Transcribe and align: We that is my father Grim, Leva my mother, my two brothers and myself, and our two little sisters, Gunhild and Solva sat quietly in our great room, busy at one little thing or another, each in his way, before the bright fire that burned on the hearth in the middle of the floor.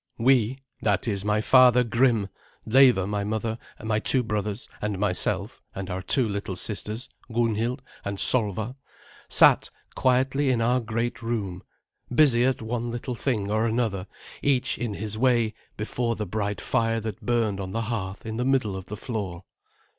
We 0.17 0.57
that 0.81 1.07
is 1.07 1.23
my 1.23 1.41
father 1.41 1.83
Grim, 1.83 2.27
Leva 2.65 3.05
my 3.05 3.23
mother, 3.23 3.59
my 3.83 3.99
two 3.99 4.23
brothers 4.23 4.67
and 4.81 4.97
myself, 4.97 5.61
and 5.75 5.91
our 5.91 6.01
two 6.01 6.27
little 6.27 6.55
sisters, 6.55 7.07
Gunhild 7.31 7.83
and 8.03 8.17
Solva 8.17 8.75
sat 9.29 9.69
quietly 9.93 10.49
in 10.49 10.59
our 10.59 10.79
great 10.79 11.21
room, 11.21 11.61
busy 12.11 12.43
at 12.45 12.63
one 12.63 12.89
little 12.89 13.13
thing 13.13 13.51
or 13.51 13.67
another, 13.67 14.07
each 14.41 14.75
in 14.75 14.95
his 14.95 15.19
way, 15.19 15.53
before 15.77 16.15
the 16.15 16.25
bright 16.25 16.61
fire 16.61 16.99
that 17.01 17.21
burned 17.23 17.59
on 17.59 17.69
the 17.71 17.81
hearth 17.81 18.25
in 18.25 18.37
the 18.37 18.43
middle 18.43 18.75
of 18.75 18.87
the 18.87 18.97
floor. 18.97 19.43